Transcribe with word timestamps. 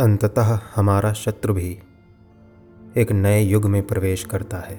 अंततः 0.00 0.58
हमारा 0.74 1.12
शत्रु 1.12 1.54
भी 1.54 1.78
एक 2.96 3.12
नए 3.12 3.42
युग 3.42 3.64
में 3.64 3.86
प्रवेश 3.86 4.24
करता 4.24 4.56
है। 4.56 4.76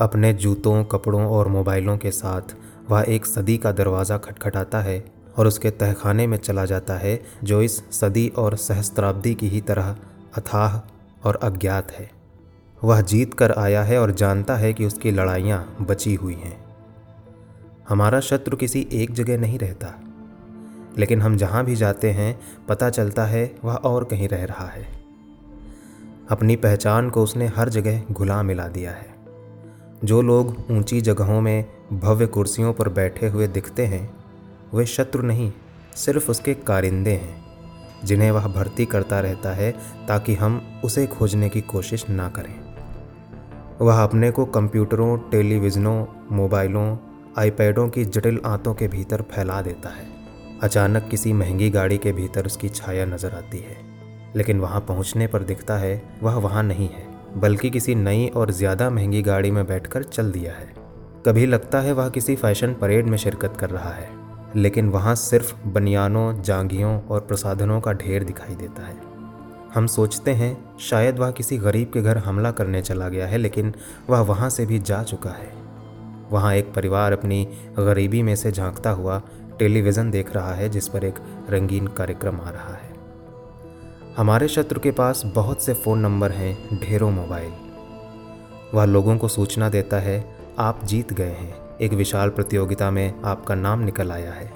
अपने 0.00 0.32
जूतों, 0.32 0.84
कपड़ों 0.84 1.26
और 1.26 1.48
मोबाइलों 1.48 1.98
के 1.98 2.10
साथ 2.10 2.42
वह 2.90 3.04
एक 3.08 3.26
सदी 3.26 3.58
का 3.58 3.72
दरवाज़ा 3.72 4.18
खटखटाता 4.18 4.80
है 4.80 5.04
और 5.38 5.46
उसके 5.46 5.70
तहखाने 5.70 6.26
में 6.26 6.38
चला 6.38 6.64
जाता 6.64 6.94
है, 6.94 7.22
जो 7.44 7.62
इस 7.62 7.90
सदी 7.90 8.28
और 8.28 8.56
सहस्त्राब्दी 8.56 9.34
की 9.34 9.48
ही 9.48 9.60
तरह 9.60 9.96
अथाह 10.36 10.80
और 11.28 11.36
अज्ञात 11.36 11.92
है। 11.92 12.10
वह 12.84 13.00
जीत 13.00 13.34
कर 13.34 13.52
आया 13.52 13.82
है 13.82 14.00
और 14.00 14.10
जानता 14.10 14.56
है 14.56 14.72
कि 14.72 14.84
उसकी 14.84 15.10
लड़ाइयाँ 15.10 15.76
बची 15.80 16.14
हुई 16.14 16.34
हैं। 16.34 16.64
हमारा 17.88 18.20
शत्रु 18.20 18.56
किसी 18.56 18.88
एक 18.92 19.12
जगह 19.12 19.38
नहीं 19.38 19.58
रहता। 19.58 20.03
लेकिन 20.98 21.22
हम 21.22 21.36
जहाँ 21.36 21.64
भी 21.64 21.76
जाते 21.76 22.10
हैं, 22.10 22.40
पता 22.68 22.90
चलता 22.90 23.24
है 23.24 23.56
वह 23.64 23.74
और 23.74 24.04
कहीं 24.04 24.28
रह 24.28 24.44
रहा 24.44 24.66
है। 24.66 24.88
अपनी 26.30 26.56
पहचान 26.56 27.10
को 27.10 27.22
उसने 27.22 27.46
हर 27.46 27.68
जगह 27.68 28.02
घुला 28.12 28.42
मिला 28.42 28.68
दिया 28.68 28.90
है। 28.90 29.14
जो 30.04 30.22
लोग 30.22 30.56
ऊँची 30.70 31.00
जगहों 31.00 31.40
में 31.40 31.64
भव्य 31.92 32.26
कुर्सियों 32.26 32.72
पर 32.72 32.88
बैठे 32.88 33.28
हुए 33.28 33.46
दिखते 33.48 33.86
हैं, 33.86 34.14
वे 34.74 34.86
शत्रु 34.86 35.22
नहीं, 35.22 35.52
सिर्फ़ 35.94 36.30
उसके 36.30 36.54
कारिंदे 36.54 37.12
हैं, 37.12 37.44
जिन्हें 38.04 38.30
वह 38.30 38.46
भर्ती 38.46 38.86
करता 38.86 39.20
रहता 39.20 39.52
है 39.52 39.72
ताकि 40.08 40.34
हम 40.34 40.80
उसे 40.84 41.06
खोजने 41.06 41.48
की 41.48 41.60
कोशिश 41.60 42.08
ना 42.10 42.28
करें। 42.28 42.64
वह 43.80 44.02
अपने 44.04 44.30
को 44.30 44.44
कंप्यूटरों, 44.44 45.18
टेलीविज़नों, 45.18 46.06
मोबाइलों, 46.32 46.96
आईपैडों 47.38 47.88
की 47.88 48.04
जटिल 48.04 48.40
आंतों 48.46 48.74
के 48.74 48.88
भीतर 48.88 49.22
फैला 49.22 49.62
देता 49.62 49.88
है। 49.88 50.13
अचानक 50.62 51.08
किसी 51.08 51.32
महँगी 51.32 51.70
गाड़ी 51.70 51.98
के 51.98 52.12
भीतर 52.12 52.46
उसकी 52.46 52.68
छाया 52.68 53.04
नज़र 53.04 53.34
आती 53.34 53.58
है। 53.58 53.76
लेकिन 54.36 54.60
वहाँ 54.60 54.80
पहुँचने 54.80 55.26
पर 55.26 55.42
दिखता 55.42 55.76
है, 55.78 56.02
वह 56.22 56.34
वहाँ 56.34 56.62
नहीं 56.62 56.88
है, 56.88 57.06
बल्कि 57.36 57.70
किसी 57.70 57.94
नई 57.94 58.26
और 58.28 58.50
ज़्यादा 58.50 58.88
महँगी 58.90 59.22
गाड़ी 59.22 59.50
में 59.50 59.66
बैठकर 59.66 60.02
चल 60.02 60.30
दिया 60.32 60.52
है। 60.52 60.72
कभी 61.26 61.46
लगता 61.46 61.80
है 61.80 61.92
वह 61.92 62.08
किसी 62.08 62.36
फ़ैशन 62.36 62.74
परेड 62.74 63.06
में 63.06 63.16
शिरकत 63.18 63.56
कर 63.56 63.70
रहा 63.70 63.90
है, 63.90 64.08
लेकिन 64.56 64.88
वहाँ 64.88 65.14
सिर्फ़ 65.14 65.54
बनियानों, 65.66 66.42
जांघियों 66.42 67.00
और 67.00 67.20
प्रसाधनों 67.20 67.80
का 67.80 67.92
ढेर 67.92 68.24
दिखाई 68.24 68.54
देता 68.54 68.86
है। 68.86 68.96
हम 69.74 69.86
सोचते 69.86 70.30
हैं, 70.30 70.78
शायद 70.80 71.18
वह 71.18 71.30
किसी 71.30 71.58
गरीब 71.58 71.90
के 71.92 72.02
घर 72.02 72.18
हमला 72.18 72.50
करने 72.50 72.82
चला 72.82 73.08
गया 73.08 73.26
है, 73.26 73.38
लेकिन 73.38 73.74
वह 74.10 74.20
वहाँ 74.20 74.50
से 74.50 74.66
भी 74.66 74.78
जा 74.78 75.02
चुका 75.02 75.30
है। 75.30 75.52
वहाँ 76.30 76.54
एक 76.54 76.72
परिवार 76.74 77.12
अपनी 77.12 77.46
गरीबी 77.78 78.22
में 78.22 78.34
से 78.36 78.52
झांकता 78.52 78.90
हुआ 78.90 79.22
टेलीविज़न 79.58 80.10
देख 80.10 80.34
रहा 80.34 80.54
है, 80.54 80.68
जिस 80.68 80.88
पर 80.88 81.04
एक 81.04 81.14
रंगीन 81.50 81.86
कार्यक्रम 81.86 82.40
आ 82.40 82.50
रहा 82.50 82.74
है। 82.74 82.92
हमारे 84.16 84.48
शत्रु 84.48 84.80
के 84.80 84.90
पास 84.90 85.22
बहुत 85.26 85.62
से 85.62 85.74
फ़ोन 85.74 85.98
नंबर 85.98 86.32
हैं, 86.32 86.80
ढेरों 86.80 87.10
मोबाइल। 87.10 87.52
वह 88.74 88.84
लोगों 88.84 89.16
को 89.18 89.28
सूचना 89.28 89.68
देता 89.68 89.98
है, 89.98 90.36
आप 90.58 90.84
जीत 90.84 91.12
गए 91.12 91.30
हैं। 91.30 91.78
एक 91.78 91.92
विशाल 91.92 92.30
प्रतियोगिता 92.30 92.90
में 92.90 93.22
आपका 93.24 93.54
नाम 93.54 93.80
निकल 93.80 94.12
आया 94.12 94.32
है। 94.32 94.52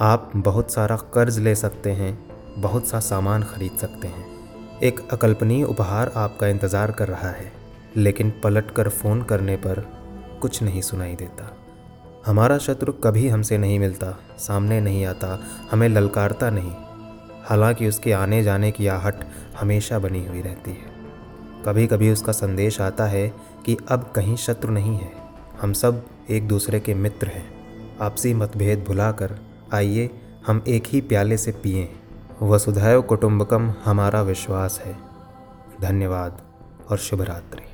आप 0.00 0.30
बहुत 0.36 0.72
सारा 0.72 0.96
कर्ज 0.96 1.38
ले 1.38 1.54
सकते 1.54 1.90
हैं, 1.90 2.18
बहुत 2.58 2.86
सा 2.86 3.00
सामान 3.00 3.42
खरीद 3.42 3.72
सकते 3.72 4.08
हैं। 4.08 4.26
एक 4.80 5.00
अकल्पनीय 5.12 5.64
उपहार 5.64 6.12
आपका 6.16 6.46
इंतज़ार 6.46 6.90
कर 6.90 7.08
रहा 7.08 7.28
है, 7.28 7.52
लेकिन 7.96 8.32
पलट 8.44 8.70
कर 8.70 8.88
फ़ोन 8.88 9.22
करने 9.22 9.56
पर 9.56 9.86
कुछ 10.42 10.62
नहीं 10.62 10.80
सुनाई 10.80 11.14
देता। 11.14 11.56
हमारा 12.26 12.58
शत्रु 12.58 12.92
कभी 12.92 13.28
हमसे 13.28 13.58
नहीं 13.58 13.78
मिलता, 13.78 14.18
सामने 14.38 14.80
नहीं 14.80 15.06
आता, 15.06 15.42
हमें 15.70 15.88
ललकारता 15.88 16.50
नहीं। 16.50 16.72
हालाँकि 17.44 17.88
उसके 17.88 18.12
आने 18.12 18.42
जाने 18.42 18.70
की 18.70 18.86
आहट 18.86 19.14
हमेशा 19.60 19.98
बनी 19.98 20.26
हुई 20.26 20.40
रहती 20.40 20.70
है। 20.70 20.92
कभी 21.66 21.86
कभी 21.86 22.12
उसका 22.12 22.32
संदेश 22.32 22.80
आता 22.80 23.04
है 23.04 23.32
कि 23.66 23.76
अब 23.88 24.12
कहीं 24.16 24.36
शत्रु 24.36 24.72
नहीं 24.72 24.96
है। 24.96 25.12
हम 25.60 25.72
सब 25.72 26.06
एक 26.30 26.48
दूसरे 26.48 26.80
के 26.80 26.94
मित्र 26.94 27.26
हैं। 27.26 27.46
आपसी 28.00 28.34
मतभेद 28.34 28.84
भुलाकर 28.88 29.38
आइए, 29.74 30.10
हम 30.46 30.64
एक 30.68 30.84
ही 30.86 31.00
प्याले 31.00 31.36
से 31.36 31.52
पिए। 31.52 31.92
वसुधैव 32.42 33.02
कुटुंबकम 33.02 33.74
हमारा 33.84 34.22
विश्वास 34.22 34.80
है। 34.84 34.96
धन्यवाद 35.80 36.40
और 36.90 36.98
शुभ 36.98 37.22
रात्रि 37.22 37.71